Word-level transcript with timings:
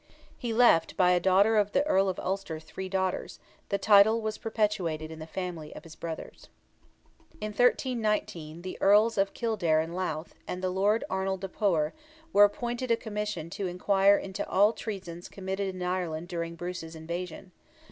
He 0.35 0.51
left 0.51 0.97
by 0.97 1.11
a 1.11 1.19
daughter 1.19 1.57
of 1.57 1.73
the 1.73 1.85
Earl 1.85 2.09
of 2.09 2.19
Ulster 2.19 2.59
three 2.59 2.89
daughters; 2.89 3.37
the 3.69 3.77
title 3.77 4.19
was 4.19 4.39
perpetuated 4.39 5.11
in 5.11 5.19
the 5.19 5.27
family 5.27 5.75
of 5.75 5.83
his 5.83 5.95
brothers. 5.95 6.49
In 7.39 7.49
1319, 7.49 8.63
the 8.63 8.79
Earls 8.81 9.19
of 9.19 9.35
Kildare 9.35 9.79
and 9.79 9.95
Louth, 9.95 10.33
and 10.47 10.63
the 10.63 10.71
Lord 10.71 11.03
Arnold 11.07 11.43
le 11.43 11.49
Poer, 11.49 11.93
were 12.33 12.45
appointed 12.45 12.89
a 12.89 12.97
commission 12.97 13.51
to 13.51 13.67
inquire 13.67 14.17
into 14.17 14.43
all 14.49 14.73
treasons 14.73 15.29
committed 15.29 15.75
in 15.75 15.83
Ireland 15.83 16.27
during 16.29 16.55
Bruce's 16.55 16.95
invasion. 16.95 17.51